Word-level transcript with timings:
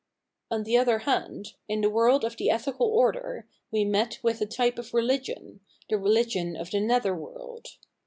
On 0.49 0.63
the 0.63 0.79
other 0.79 0.97
hand, 0.97 1.53
in 1.67 1.81
the 1.81 1.89
world 1.91 2.25
of 2.25 2.35
the 2.37 2.49
Ethical 2.49 2.87
Order, 2.87 3.47
we 3.69 3.85
met 3.85 4.17
with 4.23 4.41
a 4.41 4.47
type 4.47 4.79
of 4.79 4.95
religion, 4.95 5.59
the 5.91 5.95
rehgion 5.97 6.59
of 6.59 6.71
the 6.71 6.79
nether 6.79 7.15
world. 7.15 7.77